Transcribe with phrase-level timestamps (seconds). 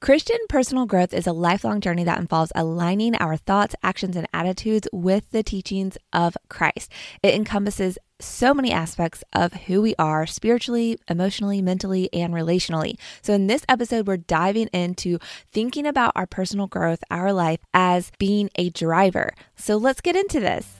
[0.00, 4.88] Christian personal growth is a lifelong journey that involves aligning our thoughts, actions, and attitudes
[4.94, 6.90] with the teachings of Christ.
[7.22, 12.98] It encompasses so many aspects of who we are spiritually, emotionally, mentally, and relationally.
[13.20, 15.18] So, in this episode, we're diving into
[15.52, 19.34] thinking about our personal growth, our life as being a driver.
[19.56, 20.79] So, let's get into this.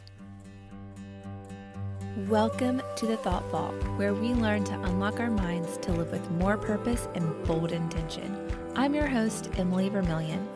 [2.29, 6.31] Welcome to the Thought Vault, where we learn to unlock our minds to live with
[6.33, 8.53] more purpose and bold intention.
[8.75, 10.49] I'm your host, Emily Vermillion.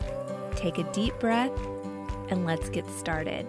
[0.55, 1.51] Take a deep breath
[2.29, 3.47] and let's get started.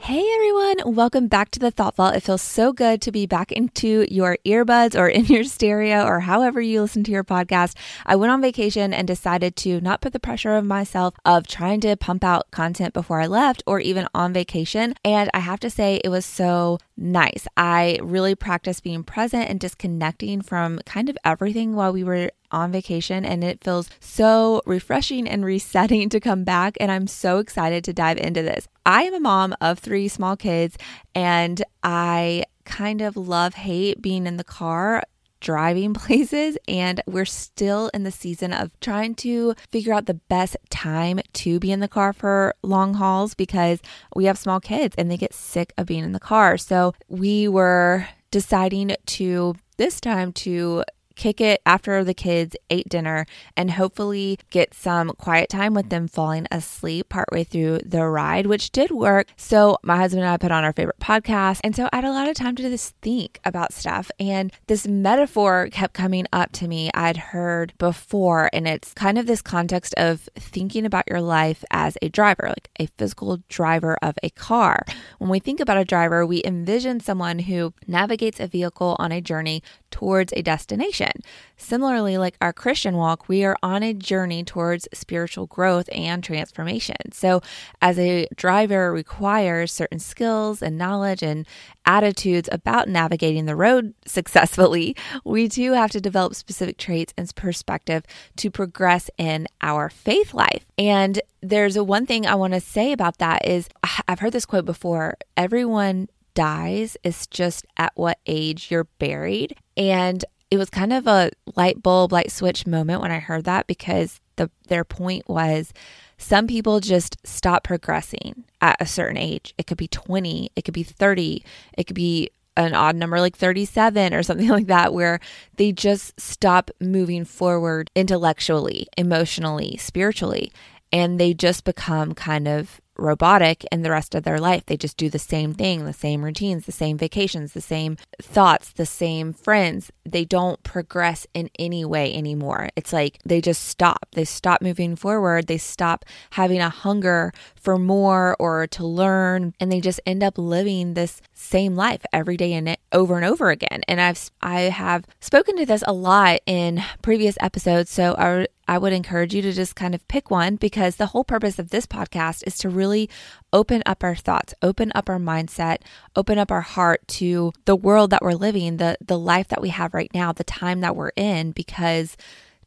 [0.00, 2.14] Hey everyone, welcome back to the Thought Vault.
[2.14, 6.20] It feels so good to be back into your earbuds or in your stereo or
[6.20, 7.74] however you listen to your podcast.
[8.06, 11.80] I went on vacation and decided to not put the pressure of myself of trying
[11.80, 14.94] to pump out content before I left or even on vacation.
[15.04, 17.46] And I have to say, it was so nice.
[17.56, 22.72] I really practiced being present and disconnecting from kind of everything while we were on
[22.72, 27.84] vacation and it feels so refreshing and resetting to come back and I'm so excited
[27.84, 28.68] to dive into this.
[28.86, 30.76] I am a mom of 3 small kids
[31.14, 35.02] and I kind of love hate being in the car
[35.40, 40.56] driving places and we're still in the season of trying to figure out the best
[40.70, 43.80] time to be in the car for long hauls because
[44.14, 46.56] we have small kids and they get sick of being in the car.
[46.56, 50.82] So we were deciding to this time to
[51.18, 56.08] kick it after the kids ate dinner and hopefully get some quiet time with them
[56.08, 59.26] falling asleep partway through the ride, which did work.
[59.36, 61.60] So my husband and I put on our favorite podcast.
[61.64, 64.10] And so I had a lot of time to just think about stuff.
[64.20, 66.90] And this metaphor kept coming up to me.
[66.94, 71.98] I'd heard before, and it's kind of this context of thinking about your life as
[72.00, 74.84] a driver, like a physical driver of a car.
[75.18, 79.20] When we think about a driver, we envision someone who navigates a vehicle on a
[79.20, 81.10] journey towards a destination.
[81.56, 86.96] Similarly, like our Christian walk, we are on a journey towards spiritual growth and transformation.
[87.12, 87.40] So,
[87.82, 91.46] as a driver requires certain skills and knowledge and
[91.84, 98.04] attitudes about navigating the road successfully, we too have to develop specific traits and perspective
[98.36, 100.66] to progress in our faith life.
[100.76, 103.68] And there's a one thing I want to say about that is
[104.08, 109.56] I've heard this quote before everyone dies It's just at what age you're buried.
[109.78, 113.66] And it was kind of a light bulb, light switch moment when I heard that
[113.66, 115.72] because the their point was
[116.16, 119.54] some people just stop progressing at a certain age.
[119.56, 121.44] It could be 20, it could be 30,
[121.76, 125.20] it could be an odd number like 37 or something like that, where
[125.56, 130.52] they just stop moving forward intellectually, emotionally, spiritually,
[130.92, 134.66] and they just become kind of robotic in the rest of their life.
[134.66, 138.72] They just do the same thing, the same routines, the same vacations, the same thoughts,
[138.72, 139.90] the same friends.
[140.04, 142.70] They don't progress in any way anymore.
[142.76, 144.08] It's like they just stop.
[144.12, 145.46] They stop moving forward.
[145.46, 150.36] They stop having a hunger for more or to learn and they just end up
[150.36, 153.82] living this same life every day and over and over again.
[153.86, 158.76] And I've I have spoken to this a lot in previous episodes, so I I
[158.76, 161.86] would encourage you to just kind of pick one because the whole purpose of this
[161.86, 163.08] podcast is to really
[163.50, 165.78] open up our thoughts, open up our mindset,
[166.14, 169.70] open up our heart to the world that we're living, the the life that we
[169.70, 172.16] have right now, the time that we're in because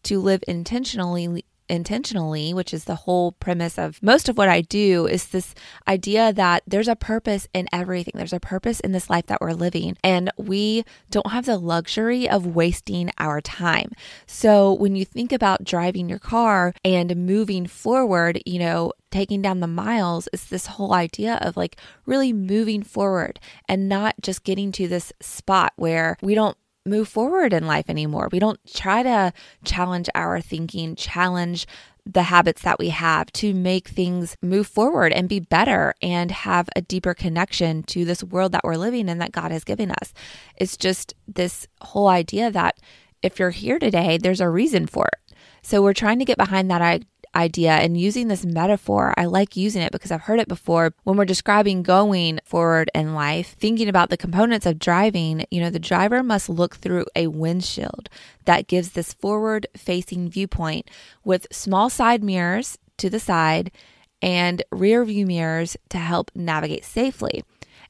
[0.03, 5.07] to live intentionally intentionally, which is the whole premise of most of what I do,
[5.07, 5.55] is this
[5.87, 8.13] idea that there's a purpose in everything.
[8.15, 12.29] There's a purpose in this life that we're living, and we don't have the luxury
[12.29, 13.91] of wasting our time.
[14.27, 19.59] So when you think about driving your car and moving forward, you know, taking down
[19.59, 24.71] the miles is this whole idea of like really moving forward and not just getting
[24.71, 28.29] to this spot where we don't move forward in life anymore.
[28.31, 29.33] We don't try to
[29.63, 31.67] challenge our thinking, challenge
[32.05, 36.67] the habits that we have to make things move forward and be better and have
[36.75, 40.13] a deeper connection to this world that we're living in that God has given us.
[40.55, 42.77] It's just this whole idea that
[43.21, 45.35] if you're here today, there's a reason for it.
[45.61, 47.03] So we're trying to get behind that
[47.35, 49.13] idea and using this metaphor.
[49.17, 53.13] I like using it because I've heard it before when we're describing going forward in
[53.13, 55.45] life, thinking about the components of driving.
[55.49, 58.09] You know, the driver must look through a windshield
[58.45, 60.89] that gives this forward facing viewpoint
[61.23, 63.71] with small side mirrors to the side
[64.21, 67.43] and rear view mirrors to help navigate safely.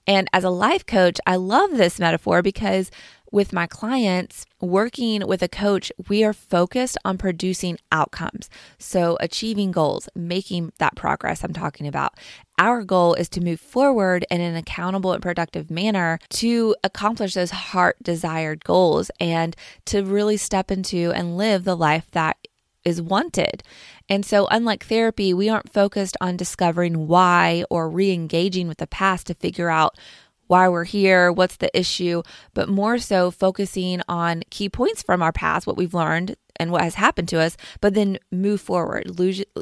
[0.08, 2.90] And as a life coach, I love this metaphor because
[3.32, 8.50] with my clients, working with a coach, we are focused on producing outcomes.
[8.78, 12.18] So, achieving goals, making that progress I'm talking about.
[12.58, 17.52] Our goal is to move forward in an accountable and productive manner to accomplish those
[17.52, 19.56] heart desired goals and
[19.86, 22.38] to really step into and live the life that
[22.84, 23.64] is wanted.
[24.10, 29.28] And so unlike therapy, we aren't focused on discovering why or re-engaging with the past
[29.28, 29.98] to figure out
[30.52, 32.22] why we're here, what's the issue,
[32.54, 36.82] but more so focusing on key points from our past, what we've learned and what
[36.82, 39.10] has happened to us, but then move forward,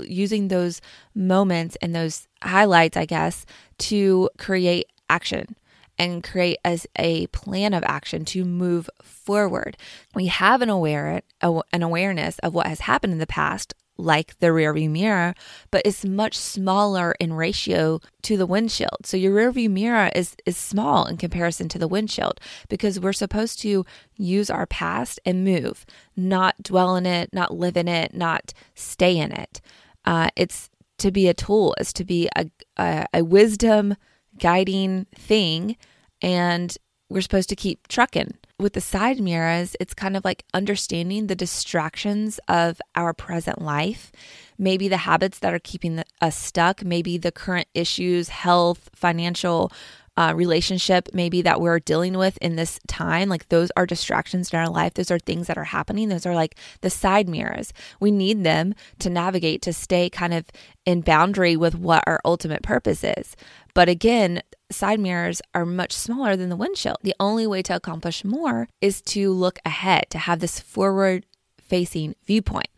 [0.03, 0.81] using those
[1.13, 3.45] moments and those highlights, I guess,
[3.77, 5.55] to create action
[5.99, 9.77] and create as a plan of action to move forward.
[10.15, 14.47] We have an aware an awareness of what has happened in the past like the
[14.47, 15.35] rearview mirror,
[15.71, 19.05] but it's much smaller in ratio to the windshield.
[19.05, 23.59] So your rearview mirror is is small in comparison to the windshield because we're supposed
[23.61, 23.85] to
[24.15, 25.85] use our past and move,
[26.15, 29.61] not dwell in it, not live in it, not stay in it.
[30.05, 33.95] Uh, it's to be a tool, is to be a, a, a wisdom
[34.37, 35.75] guiding thing
[36.21, 36.77] and
[37.09, 38.33] we're supposed to keep trucking.
[38.59, 44.11] With the side mirrors, it's kind of like understanding the distractions of our present life,
[44.57, 49.71] maybe the habits that are keeping us stuck, maybe the current issues, health, financial,
[50.19, 54.59] uh, relationship maybe that we're dealing with in this time like those are distractions in
[54.59, 58.11] our life those are things that are happening those are like the side mirrors we
[58.11, 60.45] need them to navigate to stay kind of
[60.85, 63.35] in boundary with what our ultimate purpose is
[63.73, 66.97] but again side mirrors are much smaller than the windshield.
[67.01, 71.25] The only way to accomplish more is to look ahead, to have this forward
[71.59, 72.69] facing viewpoint.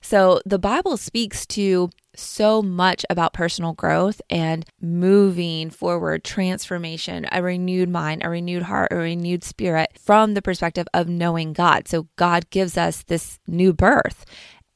[0.00, 7.42] So the Bible speaks to so much about personal growth and moving forward, transformation, a
[7.42, 11.88] renewed mind, a renewed heart, a renewed spirit from the perspective of knowing God.
[11.88, 14.24] So God gives us this new birth.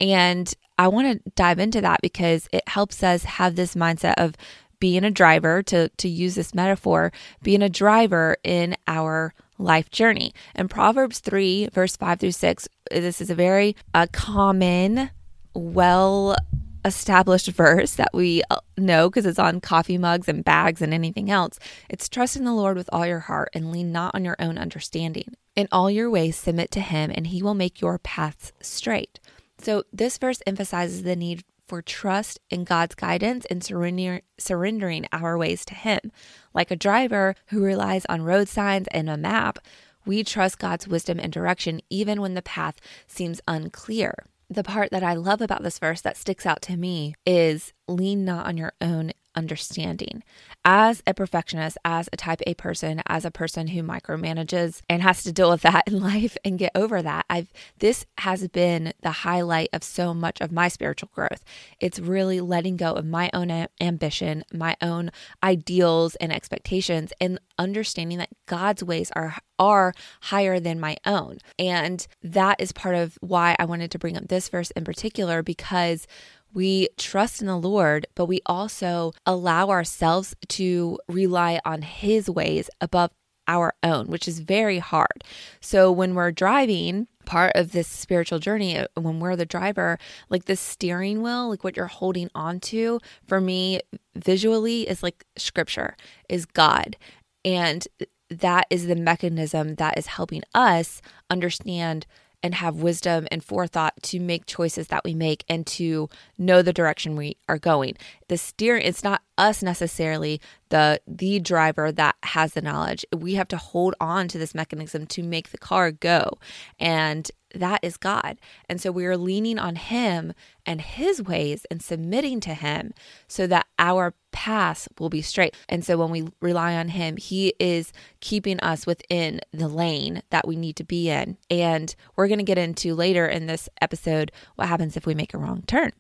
[0.00, 4.34] And I want to dive into that because it helps us have this mindset of
[4.80, 10.34] being a driver, to, to use this metaphor, being a driver in our life journey.
[10.54, 15.10] And Proverbs 3, verse 5 through 6, this is a very uh, common,
[15.54, 16.37] well
[16.84, 21.31] established verse that we uh, know because it's on coffee mugs and bags and anything
[21.31, 21.58] else.
[21.88, 24.58] It's trust in the Lord with all your heart and lean not on your own
[24.58, 25.34] understanding.
[25.56, 29.20] In all your ways, submit to him, and he will make your paths straight.
[29.58, 35.38] So, this verse emphasizes the need for trust in God's guidance and surrender, surrendering our
[35.38, 36.12] ways to Him.
[36.52, 39.58] Like a driver who relies on road signs and a map,
[40.04, 42.76] we trust God's wisdom and direction even when the path
[43.06, 44.26] seems unclear.
[44.50, 48.25] The part that I love about this verse that sticks out to me is lean
[48.25, 50.22] not on your own understanding.
[50.64, 55.22] As a perfectionist, as a type A person, as a person who micromanages and has
[55.25, 59.10] to deal with that in life and get over that, I've this has been the
[59.10, 61.44] highlight of so much of my spiritual growth.
[61.81, 65.10] It's really letting go of my own ambition, my own
[65.42, 71.38] ideals and expectations and understanding that God's ways are are higher than my own.
[71.58, 75.42] And that is part of why I wanted to bring up this verse in particular
[75.42, 76.08] because
[76.54, 82.70] we trust in the Lord, but we also allow ourselves to rely on His ways
[82.80, 83.10] above
[83.46, 85.22] our own, which is very hard.
[85.60, 89.98] So when we're driving, part of this spiritual journey, uh, when we're the driver,
[90.30, 93.80] like the steering wheel, like what you're holding onto, for me,
[94.14, 95.96] visually, is like scripture,
[96.28, 96.96] is God.
[97.44, 97.86] And
[98.30, 102.06] that is the mechanism that is helping us understand
[102.44, 106.75] and have wisdom and forethought to make choices that we make and to know the
[106.75, 107.97] direction we are going.
[108.28, 113.07] The steering it's not us necessarily the the driver that has the knowledge.
[113.16, 116.38] We have to hold on to this mechanism to make the car go.
[116.78, 118.38] And that is God.
[118.68, 120.35] And so we are leaning on Him
[120.66, 122.92] and His ways and submitting to Him
[123.26, 125.55] so that our path will be straight.
[125.69, 130.47] And so when we rely on Him, He is keeping us within the lane that
[130.47, 131.38] we need to be in.
[131.49, 135.33] And we're going to get into later in this episode what happens if we make
[135.33, 135.93] a wrong turn.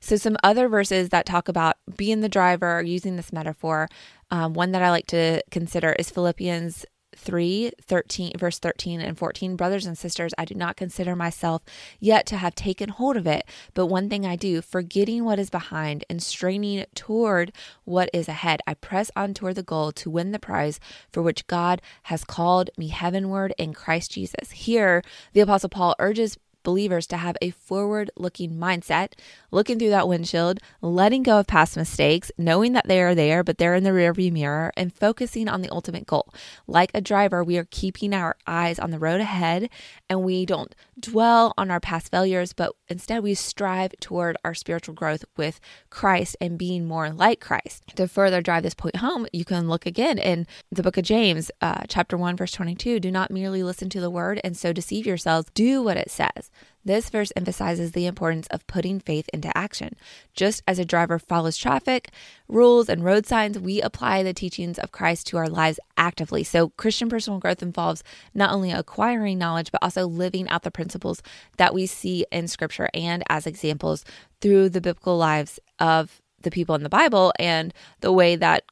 [0.00, 3.88] So, some other verses that talk about being the driver, using this metaphor,
[4.30, 9.56] um, one that I like to consider is Philippians 3 13 verse 13 and 14
[9.56, 11.62] brothers and sisters i do not consider myself
[11.98, 15.50] yet to have taken hold of it but one thing i do forgetting what is
[15.50, 17.52] behind and straining toward
[17.84, 20.78] what is ahead i press on toward the goal to win the prize
[21.12, 24.50] for which god has called me heavenward in christ jesus.
[24.52, 25.02] Here
[25.32, 29.12] the apostle paul urges believers to have a forward looking mindset,
[29.50, 33.58] looking through that windshield, letting go of past mistakes, knowing that they are there, but
[33.58, 36.32] they're in the rearview mirror, and focusing on the ultimate goal.
[36.66, 39.70] Like a driver, we are keeping our eyes on the road ahead
[40.08, 44.94] and we don't dwell on our past failures, but instead we strive toward our spiritual
[44.94, 47.84] growth with Christ and being more like Christ.
[47.96, 51.50] To further drive this point home, you can look again in the book of James,
[51.60, 53.00] uh, chapter 1, verse 22.
[53.00, 56.49] Do not merely listen to the word and so deceive yourselves, do what it says.
[56.84, 59.96] This verse emphasizes the importance of putting faith into action.
[60.34, 62.10] Just as a driver follows traffic
[62.48, 66.42] rules and road signs, we apply the teachings of Christ to our lives actively.
[66.42, 68.02] So, Christian personal growth involves
[68.34, 71.22] not only acquiring knowledge, but also living out the principles
[71.58, 74.04] that we see in Scripture and as examples
[74.40, 78.64] through the biblical lives of the people in the Bible and the way that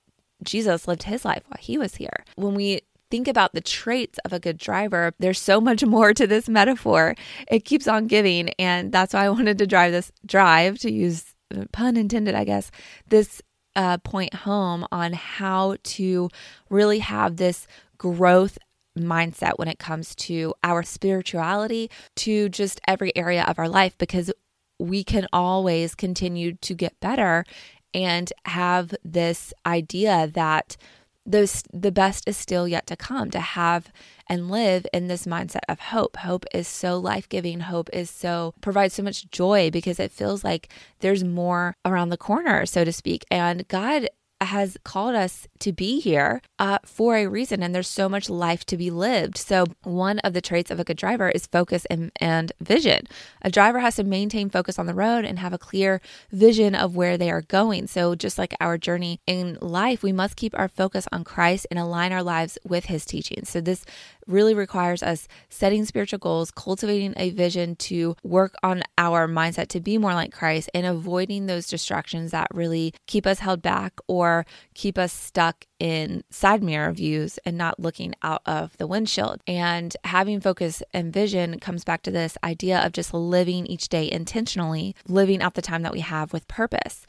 [0.42, 2.24] Jesus lived his life while he was here.
[2.36, 6.26] When we think about the traits of a good driver, there's so much more to
[6.26, 7.14] this metaphor.
[7.50, 8.50] It keeps on giving.
[8.58, 11.34] And that's why I wanted to drive this drive, to use
[11.72, 12.70] pun intended, I guess,
[13.08, 13.42] this
[13.76, 16.28] uh, point home on how to
[16.68, 18.58] really have this growth
[18.98, 24.32] mindset when it comes to our spirituality, to just every area of our life, because
[24.78, 27.44] we can always continue to get better
[27.94, 30.76] and have this idea that
[31.28, 33.92] the, the best is still yet to come to have
[34.28, 36.16] and live in this mindset of hope.
[36.16, 37.60] Hope is so life giving.
[37.60, 42.16] Hope is so, provides so much joy because it feels like there's more around the
[42.16, 43.24] corner, so to speak.
[43.30, 44.08] And God
[44.40, 48.64] has called us to be here uh, for a reason, and there's so much life
[48.66, 49.36] to be lived.
[49.36, 53.06] So, one of the traits of a good driver is focus and, and vision.
[53.42, 56.94] A driver has to maintain focus on the road and have a clear vision of
[56.94, 57.86] where they are going.
[57.88, 61.78] So, just like our journey in life, we must keep our focus on Christ and
[61.78, 63.48] align our lives with His teachings.
[63.48, 63.84] So, this
[64.28, 69.80] really requires us setting spiritual goals, cultivating a vision to work on our mindset to
[69.80, 74.46] be more like Christ, and avoiding those distractions that really keep us held back or
[74.74, 79.40] keep us stuck in side mirror views and not looking out of the windshield.
[79.46, 84.10] And having focus and vision comes back to this idea of just living each day
[84.10, 87.06] intentionally, living out the time that we have with purpose.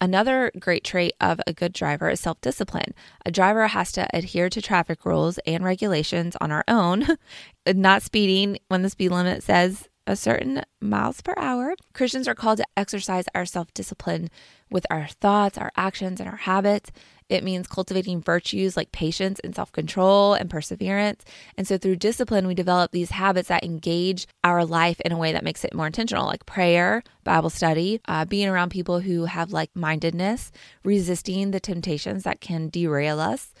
[0.00, 2.94] Another great trait of a good driver is self discipline.
[3.26, 7.06] A driver has to adhere to traffic rules and regulations on our own,
[7.66, 11.74] not speeding when the speed limit says a certain miles per hour.
[11.92, 14.30] Christians are called to exercise our self discipline
[14.70, 16.90] with our thoughts, our actions, and our habits.
[17.28, 21.24] It means cultivating virtues like patience and self control and perseverance.
[21.58, 25.32] And so through discipline, we develop these habits that engage our life in a way
[25.32, 29.52] that makes it more intentional, like prayer, Bible study, uh, being around people who have
[29.52, 30.50] like mindedness,
[30.84, 33.52] resisting the temptations that can derail us.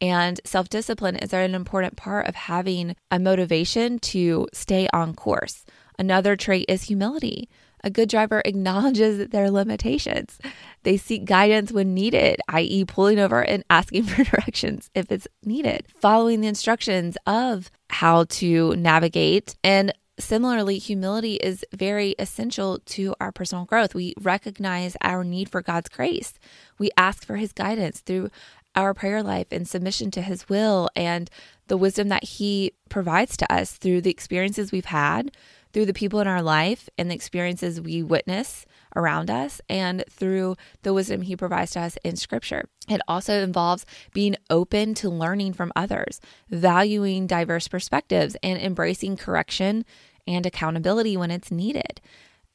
[0.00, 5.64] And self discipline is an important part of having a motivation to stay on course.
[5.98, 7.48] Another trait is humility.
[7.84, 10.38] A good driver acknowledges their limitations.
[10.82, 15.86] They seek guidance when needed, i.e., pulling over and asking for directions if it's needed,
[16.00, 19.56] following the instructions of how to navigate.
[19.64, 23.94] And similarly, humility is very essential to our personal growth.
[23.94, 26.34] We recognize our need for God's grace,
[26.78, 28.30] we ask for His guidance through
[28.74, 31.30] our prayer life and submission to His will and
[31.66, 35.32] the wisdom that He provides to us through the experiences we've had
[35.72, 40.56] through the people in our life and the experiences we witness around us and through
[40.82, 42.68] the wisdom he provides to us in scripture.
[42.88, 49.84] It also involves being open to learning from others, valuing diverse perspectives, and embracing correction
[50.26, 52.00] and accountability when it's needed.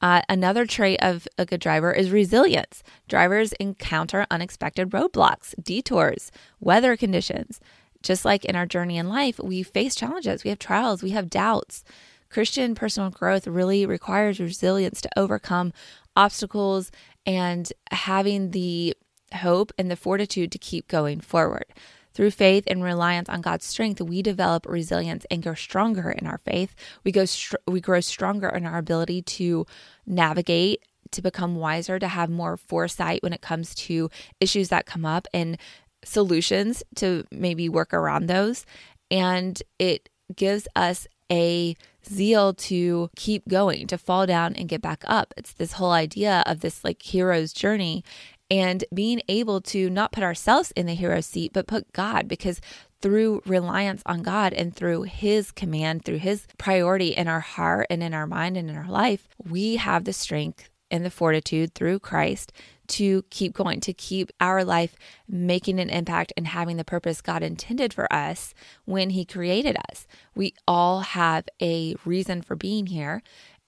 [0.00, 2.82] Uh, another trait of a good driver is resilience.
[3.08, 6.30] Drivers encounter unexpected roadblocks, detours,
[6.60, 7.60] weather conditions.
[8.02, 11.30] Just like in our journey in life, we face challenges, we have trials, we have
[11.30, 11.84] doubts.
[12.30, 15.72] Christian personal growth really requires resilience to overcome
[16.16, 16.90] obstacles
[17.26, 18.94] and having the
[19.34, 21.66] hope and the fortitude to keep going forward.
[22.12, 26.38] Through faith and reliance on God's strength, we develop resilience and grow stronger in our
[26.38, 26.74] faith.
[27.02, 29.66] We go str- we grow stronger in our ability to
[30.06, 35.04] navigate, to become wiser, to have more foresight when it comes to issues that come
[35.04, 35.58] up and
[36.04, 38.64] solutions to maybe work around those.
[39.10, 41.74] And it gives us a
[42.06, 45.34] zeal to keep going, to fall down and get back up.
[45.36, 48.04] It's this whole idea of this like hero's journey
[48.50, 52.60] and being able to not put ourselves in the hero seat, but put God because
[53.00, 58.02] through reliance on God and through His command, through His priority in our heart and
[58.02, 61.98] in our mind and in our life, we have the strength and the fortitude through
[61.98, 62.52] Christ
[62.88, 64.96] to keep going, to keep our life
[65.28, 70.06] making an impact and having the purpose God intended for us when He created us.
[70.34, 73.22] We all have a reason for being here,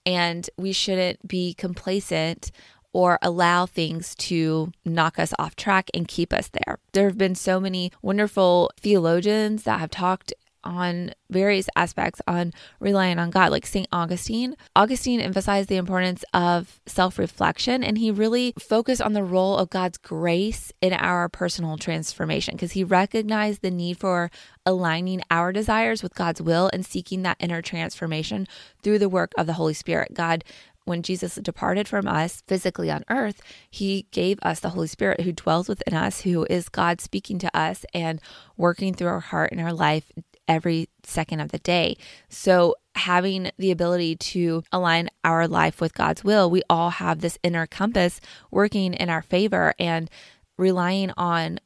[0.05, 2.51] and we shouldn't be complacent
[2.93, 6.79] or allow things to knock us off track and keep us there.
[6.93, 10.33] There have been so many wonderful theologians that have talked
[10.67, 13.51] on various aspects on relying on God.
[13.51, 13.87] Like St.
[13.93, 19.57] Augustine, Augustine emphasized the importance of self reflection and he really focused on the role
[19.57, 24.31] of God's grace in our personal transformation because he recognized the need for
[24.67, 28.47] aligning our desires with God's will and seeking that inner transformation
[28.83, 30.13] through the work of the Holy Spirit.
[30.13, 30.45] God
[30.87, 35.33] when Jesus departed from us physically on earth, he gave us the Holy Spirit who
[35.33, 38.21] dwells within us, who is God speaking to us and
[38.57, 40.13] working through our heart and our life
[40.49, 41.97] every second of the day.
[42.29, 47.39] So, having the ability to align our life with God's will, we all have this
[47.43, 50.11] inner compass working in our favor and
[50.57, 51.59] relying on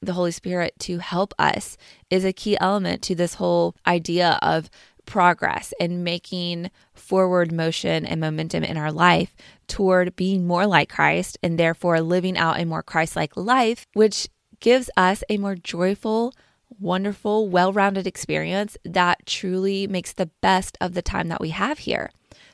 [0.00, 1.76] the Holy Spirit to help us
[2.08, 4.70] is a key element to this whole idea of
[5.06, 9.34] progress and making forward motion and momentum in our life
[9.66, 14.28] toward being more like Christ and therefore living out a more Christ like life, which
[14.60, 16.34] gives us a more joyful,
[16.80, 21.80] wonderful, well rounded experience that truly makes the best of the time that we have
[21.80, 22.10] here.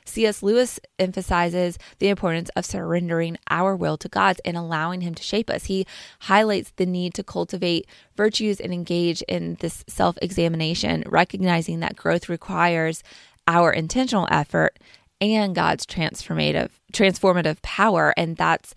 [0.07, 0.43] C.S.
[0.43, 5.49] Lewis emphasizes the importance of surrendering our will to God's and allowing Him to shape
[5.49, 5.65] us.
[5.65, 5.87] He
[6.21, 12.29] highlights the need to cultivate virtues and engage in this self examination, recognizing that growth
[12.29, 13.03] requires
[13.47, 14.77] our intentional effort
[15.21, 18.75] and God's transformative transformative power and that's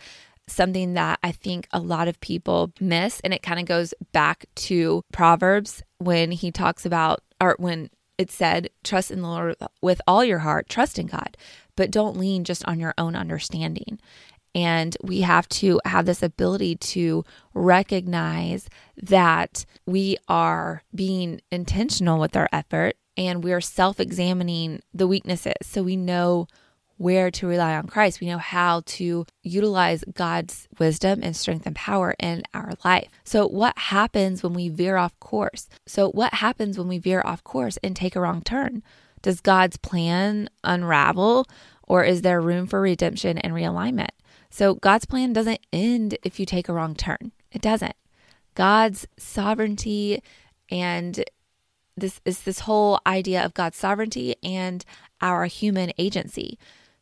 [0.48, 4.46] something that I think a lot of people miss and it kind of goes back
[4.56, 10.00] to Proverbs when he talks about or when it said, trust in the Lord with
[10.06, 11.36] all your heart, trust in God,
[11.76, 14.00] but don't lean just on your own understanding.
[14.54, 17.24] And we have to have this ability to
[17.54, 25.54] recognize that we are being intentional with our effort and we're self examining the weaknesses.
[25.62, 26.48] So we know
[26.98, 28.20] where to rely on Christ.
[28.20, 33.08] We know how to utilize God's wisdom and strength and power in our life.
[33.24, 35.68] So, what happens when we veer off course?
[35.86, 38.82] So, what happens when we veer off course and take a wrong turn?
[39.22, 41.46] Does God's plan unravel
[41.84, 44.10] or is there room for redemption and realignment?
[44.50, 47.32] So, God's plan doesn't end if you take a wrong turn.
[47.52, 47.96] It doesn't.
[48.54, 50.22] God's sovereignty
[50.70, 51.24] and
[51.96, 54.84] this is this whole idea of God's sovereignty and
[55.20, 56.58] our human agency.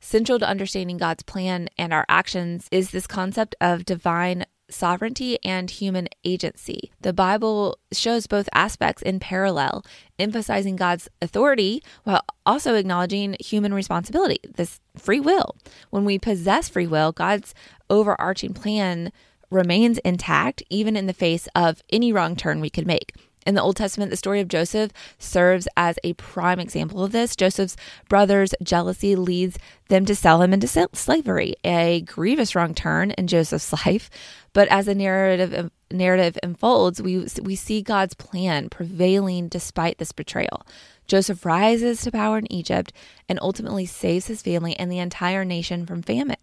[0.07, 5.69] Central to understanding God's plan and our actions is this concept of divine sovereignty and
[5.69, 6.93] human agency.
[7.01, 9.85] The Bible shows both aspects in parallel,
[10.17, 15.57] emphasizing God's authority while also acknowledging human responsibility, this free will.
[15.91, 17.53] When we possess free will, God's
[17.91, 19.11] overarching plan
[19.51, 23.13] remains intact, even in the face of any wrong turn we could make.
[23.47, 27.37] In the Old Testament, the story of Joseph serves as a prime example of this.
[27.37, 27.77] Joseph's
[28.09, 29.57] brothers' jealousy leads
[29.89, 34.11] them to sell him into slavery, a grievous wrong turn in Joseph's life.
[34.53, 40.67] But as the narrative narrative unfolds, we we see God's plan prevailing despite this betrayal.
[41.07, 42.93] Joseph rises to power in Egypt
[43.29, 46.37] and ultimately saves his family and the entire nation from famine.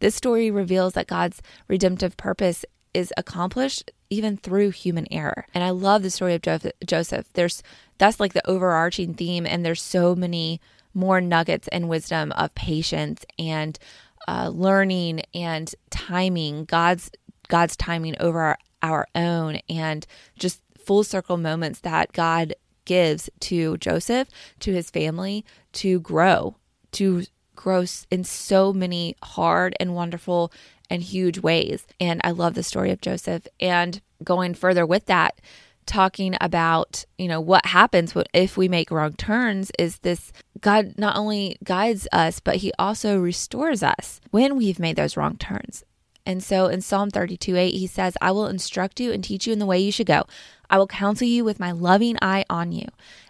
[0.00, 5.46] This story reveals that God's redemptive purpose is accomplished even through human error.
[5.54, 6.42] And I love the story of
[6.84, 7.26] Joseph.
[7.32, 7.62] There's
[7.98, 10.60] that's like the overarching theme, and there's so many
[10.92, 13.78] more nuggets and wisdom of patience and
[14.26, 16.64] uh, learning and timing.
[16.64, 17.10] God's
[17.48, 20.06] God's timing over our, our own, and
[20.38, 24.28] just full circle moments that God gives to Joseph,
[24.60, 26.56] to his family, to grow,
[26.92, 30.52] to grow in so many hard and wonderful
[30.90, 31.86] and huge ways.
[31.98, 33.46] And I love the story of Joseph.
[33.60, 35.40] And going further with that,
[35.86, 41.16] talking about, you know, what happens if we make wrong turns is this God not
[41.16, 45.84] only guides us, but he also restores us when we've made those wrong turns.
[46.26, 49.52] And so in Psalm 32 8, he says, I will instruct you and teach you
[49.52, 50.24] in the way you should go.
[50.68, 52.86] I will counsel you with my loving eye on you.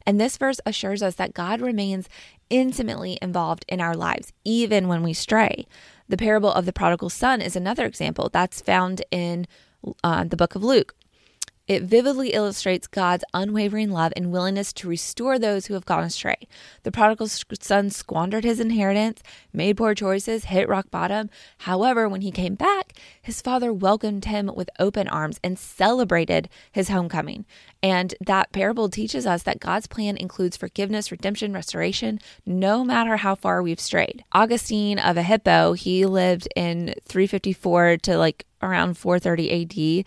[0.07, 2.09] And this verse assures us that God remains
[2.51, 5.67] intimately involved in our lives, even when we stray.
[6.11, 9.47] The parable of the prodigal son is another example that's found in
[10.03, 10.97] uh, the book of Luke.
[11.71, 16.49] It vividly illustrates God's unwavering love and willingness to restore those who have gone astray.
[16.83, 21.31] The prodigal son squandered his inheritance, made poor choices, hit rock bottom.
[21.59, 26.89] However, when he came back, his father welcomed him with open arms and celebrated his
[26.89, 27.47] homecoming.
[27.85, 33.37] And that parable teaches us that God's plan includes forgiveness, redemption, restoration, no matter how
[33.37, 34.25] far we've strayed.
[34.33, 40.07] Augustine of Hippo, he lived in 354 to like around 430 AD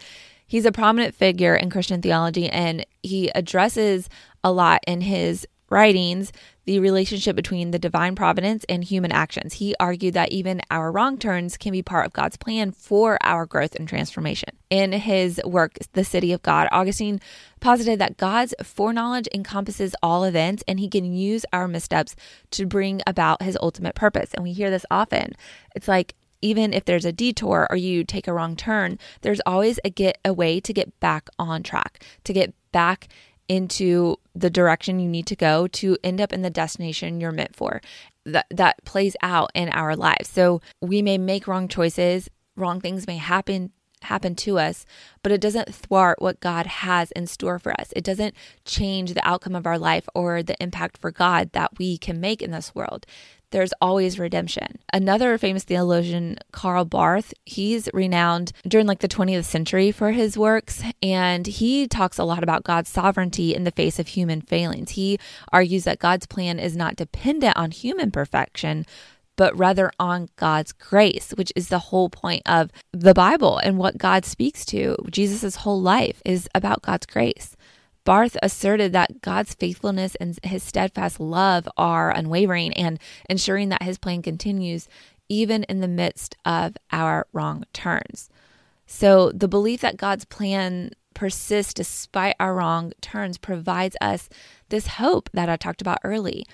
[0.53, 4.07] he's a prominent figure in Christian theology and he addresses
[4.43, 6.31] a lot in his writings
[6.65, 9.53] the relationship between the divine providence and human actions.
[9.53, 13.47] He argued that even our wrong turns can be part of God's plan for our
[13.47, 14.49] growth and transformation.
[14.69, 17.19] In his work, The City of God, Augustine
[17.59, 22.15] posited that God's foreknowledge encompasses all events and he can use our missteps
[22.51, 24.35] to bring about his ultimate purpose.
[24.35, 25.33] And we hear this often.
[25.75, 29.79] It's like, even if there's a detour or you take a wrong turn, there's always
[29.85, 33.07] a get a way to get back on track, to get back
[33.47, 37.55] into the direction you need to go to end up in the destination you're meant
[37.55, 37.81] for.
[38.25, 40.29] That that plays out in our lives.
[40.29, 43.71] So we may make wrong choices, wrong things may happen
[44.03, 44.85] happen to us,
[45.21, 47.93] but it doesn't thwart what God has in store for us.
[47.95, 51.97] It doesn't change the outcome of our life or the impact for God that we
[51.97, 53.05] can make in this world
[53.53, 54.79] there's always redemption.
[54.91, 60.83] Another famous theologian, Karl Barth, he's renowned during like the 20th century for his works,
[61.01, 64.91] and he talks a lot about God's sovereignty in the face of human failings.
[64.91, 65.19] He
[65.53, 68.87] argues that God's plan is not dependent on human perfection,
[69.35, 73.97] but rather on God's grace, which is the whole point of the Bible and what
[73.97, 74.95] God speaks to.
[75.11, 77.55] Jesus' whole life is about God's grace.
[78.05, 83.97] Barth asserted that God's faithfulness and his steadfast love are unwavering and ensuring that his
[83.97, 84.87] plan continues
[85.29, 88.29] even in the midst of our wrong turns.
[88.85, 94.29] So, the belief that God's plan persists despite our wrong turns provides us
[94.69, 96.45] this hope that I talked about early.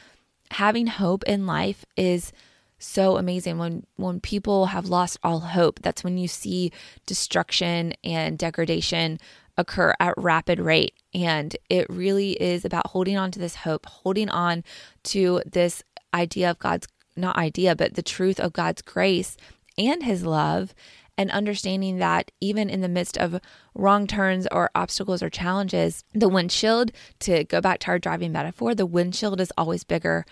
[0.52, 2.32] Having hope in life is
[2.78, 6.72] so amazing when when people have lost all hope that's when you see
[7.06, 9.20] destruction and degradation
[9.60, 10.94] occur at rapid rate.
[11.14, 14.64] And it really is about holding on to this hope, holding on
[15.04, 19.36] to this idea of God's, not idea, but the truth of God's grace
[19.78, 20.74] and his love,
[21.18, 23.42] and understanding that even in the midst of
[23.76, 28.74] wrong turns or obstacles or challenges, the windshield, to go back to our driving metaphor,
[28.74, 30.26] the windshield is always bigger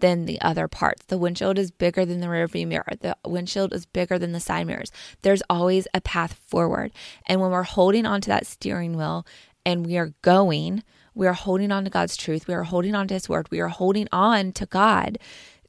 [0.00, 1.04] than the other parts.
[1.06, 2.92] The windshield is bigger than the rearview mirror.
[3.00, 4.92] The windshield is bigger than the side mirrors.
[5.22, 6.92] There's always a path forward.
[7.26, 9.26] And when we're holding onto that steering wheel
[9.64, 10.82] and we are going,
[11.14, 12.48] we are holding on to God's truth.
[12.48, 13.50] We are holding on to His word.
[13.50, 15.18] We are holding on to God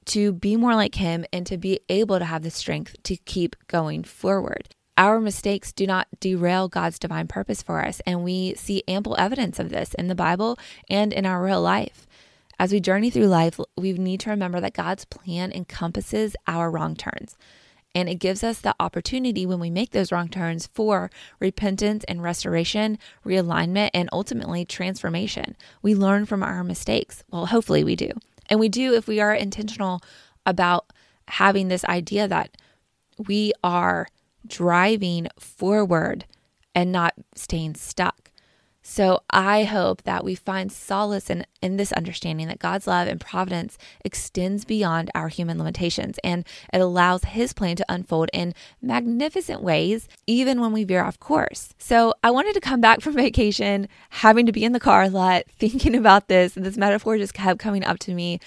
[0.05, 3.55] to be more like Him and to be able to have the strength to keep
[3.67, 4.69] going forward.
[4.97, 8.01] Our mistakes do not derail God's divine purpose for us.
[8.05, 10.57] And we see ample evidence of this in the Bible
[10.89, 12.04] and in our real life.
[12.57, 16.95] As we journey through life, we need to remember that God's plan encompasses our wrong
[16.95, 17.37] turns.
[17.93, 22.21] And it gives us the opportunity when we make those wrong turns for repentance and
[22.21, 25.55] restoration, realignment, and ultimately transformation.
[25.81, 27.23] We learn from our mistakes.
[27.31, 28.11] Well, hopefully we do.
[28.49, 30.01] And we do if we are intentional
[30.45, 30.91] about
[31.29, 32.57] having this idea that
[33.17, 34.07] we are
[34.45, 36.25] driving forward
[36.75, 38.24] and not staying stuck.
[38.87, 43.19] So I hope that we find solace in, in this understanding that God's love and
[43.19, 49.63] providence extends beyond our human limitations and it allows his plan to unfold in magnificent
[49.63, 51.73] ways, even when we veer off course.
[51.79, 55.09] So I wanted to come back from vacation, having to be in the car a
[55.09, 58.39] lot, thinking about this, and this metaphor just kept coming up to me.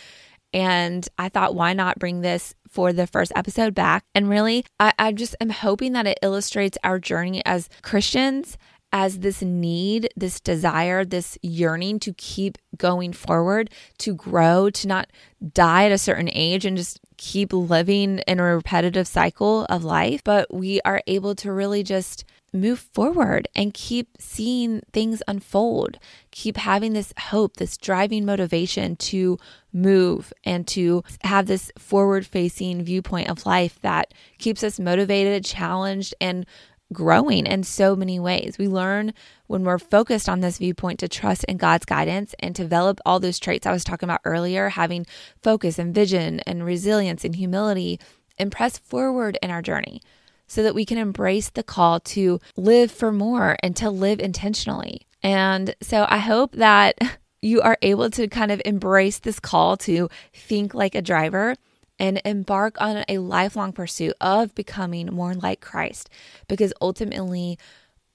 [0.52, 4.04] And I thought, why not bring this for the first episode back?
[4.14, 8.56] And really, I, I just am hoping that it illustrates our journey as Christians
[8.92, 15.08] as this need, this desire, this yearning to keep going forward, to grow, to not
[15.52, 20.22] die at a certain age and just keep living in a repetitive cycle of life,
[20.24, 25.98] but we are able to really just move forward and keep seeing things unfold,
[26.30, 29.38] keep having this hope, this driving motivation to
[29.72, 36.14] move and to have this forward facing viewpoint of life that keeps us motivated, challenged,
[36.20, 36.46] and
[36.92, 38.56] growing in so many ways.
[38.58, 39.12] We learn
[39.46, 43.38] when we're focused on this viewpoint to trust in God's guidance and develop all those
[43.38, 45.06] traits I was talking about earlier, having
[45.42, 48.00] focus and vision and resilience and humility,
[48.38, 50.00] and press forward in our journey
[50.46, 55.06] so that we can embrace the call to live for more and to live intentionally.
[55.22, 56.98] And so I hope that
[57.42, 61.54] you are able to kind of embrace this call to think like a driver
[61.98, 66.08] and embark on a lifelong pursuit of becoming more like Christ
[66.46, 67.58] because ultimately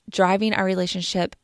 [0.10, 1.36] driving our relationship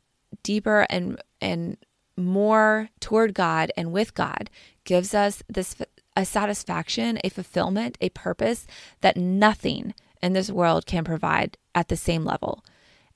[0.43, 1.77] deeper and and
[2.17, 4.49] more toward God and with God
[4.83, 5.75] gives us this
[6.15, 8.67] a satisfaction, a fulfillment, a purpose
[9.01, 12.63] that nothing in this world can provide at the same level.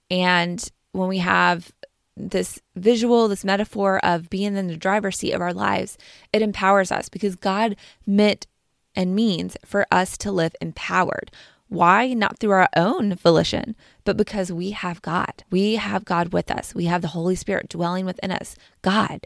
[0.09, 1.71] And when we have
[2.15, 5.97] this visual, this metaphor of being in the driver's seat of our lives,
[6.31, 8.47] it empowers us because God meant
[8.95, 11.31] and means for us to live empowered.
[11.67, 12.13] Why?
[12.13, 15.43] Not through our own volition, but because we have God.
[15.49, 16.75] We have God with us.
[16.75, 18.55] We have the Holy Spirit dwelling within us.
[18.81, 19.25] God.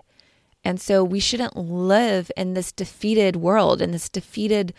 [0.64, 4.74] And so we shouldn't live in this defeated world, in this defeated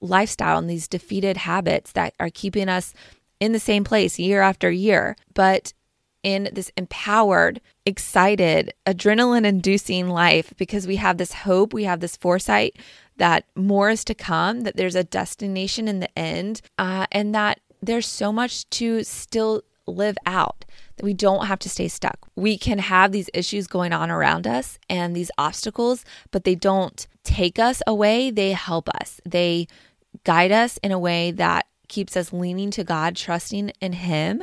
[0.00, 2.92] lifestyle, and these defeated habits that are keeping us
[3.40, 5.16] in the same place year after year.
[5.34, 5.72] But
[6.26, 12.16] in this empowered, excited, adrenaline inducing life because we have this hope, we have this
[12.16, 12.76] foresight
[13.16, 17.60] that more is to come, that there's a destination in the end, uh, and that
[17.80, 20.64] there's so much to still live out
[20.96, 22.18] that we don't have to stay stuck.
[22.34, 27.06] We can have these issues going on around us and these obstacles, but they don't
[27.22, 28.32] take us away.
[28.32, 29.20] They help us.
[29.24, 29.68] They
[30.24, 34.42] guide us in a way that keeps us leaning to God, trusting in Him,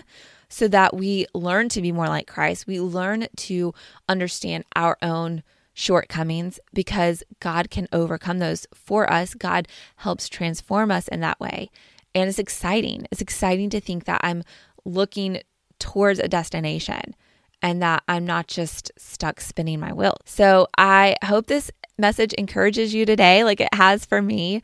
[0.53, 2.67] so that we learn to be more like Christ.
[2.67, 3.73] We learn to
[4.07, 5.41] understand our own
[5.73, 9.33] shortcomings because God can overcome those for us.
[9.33, 11.71] God helps transform us in that way.
[12.13, 13.07] And it's exciting.
[13.09, 14.43] It's exciting to think that I'm
[14.85, 15.41] looking
[15.79, 17.15] towards a destination
[17.63, 20.19] and that I'm not just stuck spinning my wheels.
[20.25, 24.61] So I hope this message encourages you today, like it has for me.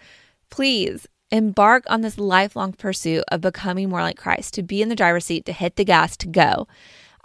[0.51, 4.95] Please embark on this lifelong pursuit of becoming more like Christ, to be in the
[4.95, 6.67] driver's seat, to hit the gas, to go.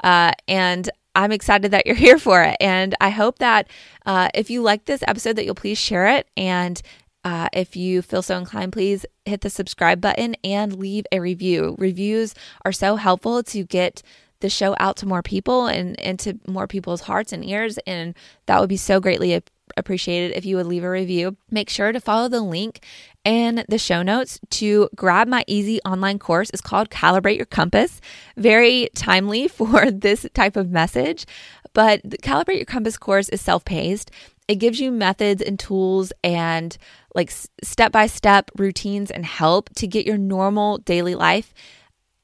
[0.02, 2.56] Uh, and I'm excited that you're here for it.
[2.60, 3.68] And I hope that
[4.06, 6.28] uh, if you like this episode, that you'll please share it.
[6.36, 6.80] And
[7.24, 11.74] uh, if you feel so inclined, please hit the subscribe button and leave a review.
[11.78, 14.02] Reviews are so helpful to get
[14.40, 17.78] the show out to more people and into more people's hearts and ears.
[17.86, 18.14] And
[18.44, 19.42] that would be so greatly
[19.76, 21.36] appreciated if you would leave a review.
[21.50, 22.84] Make sure to follow the link
[23.24, 26.50] in the show notes to grab my easy online course.
[26.50, 28.00] It's called Calibrate Your Compass.
[28.36, 31.26] Very timely for this type of message.
[31.72, 34.10] But the Calibrate Your Compass course is self paced.
[34.46, 36.76] It gives you methods and tools and
[37.14, 41.54] like step by step routines and help to get your normal daily life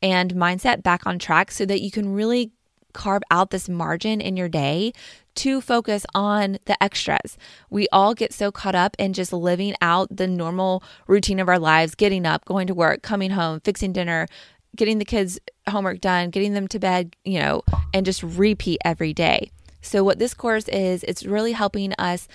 [0.02, 2.52] and mindset back on track so that you can really
[2.92, 4.92] carve out this margin in your day
[5.36, 7.38] to focus on the extras.
[7.70, 11.58] We all get so caught up in just living out the normal routine of our
[11.58, 14.26] lives, getting up, going to work, coming home, fixing dinner,
[14.76, 17.62] getting the kids' homework done, getting them to bed, you know,
[17.94, 19.50] and just repeat every day.
[19.82, 22.28] So, what this course is, it's really helping us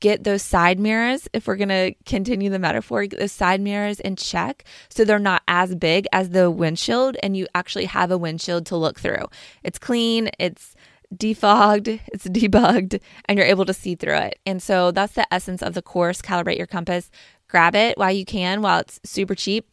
[0.00, 4.16] get those side mirrors, if we're going to continue the metaphor, those side mirrors in
[4.16, 8.66] check so they're not as big as the windshield and you actually have a windshield
[8.66, 9.26] to look through.
[9.62, 10.74] It's clean, it's
[11.14, 14.38] defogged, it's debugged, and you're able to see through it.
[14.44, 17.10] And so that's the essence of the course, Calibrate Your Compass.
[17.48, 19.68] Grab it while you can, while it's super cheap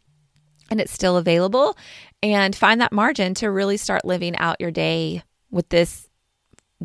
[0.70, 1.76] and it's still available,
[2.22, 6.08] and find that margin to really start living out your day with this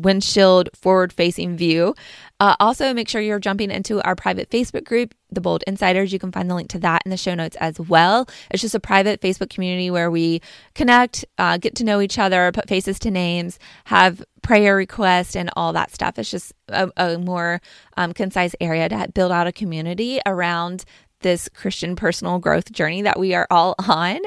[0.01, 1.95] windshield forward facing view.
[2.39, 6.13] Uh, also, make sure you're jumping into our private Facebook group, The Bold Insiders.
[6.13, 8.29] You can find the link to that in the show notes as well.
[8.49, 10.41] It's just a private Facebook community where we
[10.73, 15.49] connect, uh, get to know each other, put faces to names, have prayer requests, and
[15.57, 16.17] all that stuff.
[16.17, 17.61] It's just a, a more
[17.97, 20.85] um, concise area to build out a community around
[21.21, 24.19] this Christian personal growth journey that we are all on.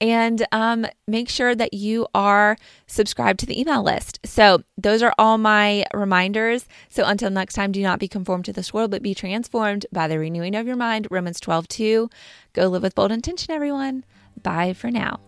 [0.00, 4.18] And um, make sure that you are subscribed to the email list.
[4.24, 6.66] So, those are all my reminders.
[6.88, 10.08] So, until next time, do not be conformed to this world, but be transformed by
[10.08, 11.08] the renewing of your mind.
[11.10, 12.10] Romans 12 2.
[12.52, 14.04] Go live with bold intention, everyone.
[14.42, 15.20] Bye for now.